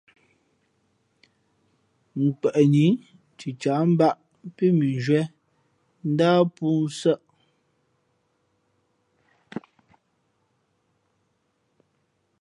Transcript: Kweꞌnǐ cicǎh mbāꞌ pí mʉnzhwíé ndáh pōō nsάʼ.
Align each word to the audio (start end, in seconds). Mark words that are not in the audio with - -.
Kweꞌnǐ 2.39 2.85
cicǎh 3.37 3.81
mbāꞌ 3.93 4.19
pí 4.55 4.65
mʉnzhwíé 4.77 5.23
ndáh 6.11 6.39
pōō 6.55 6.79
nsάʼ. 6.89 7.21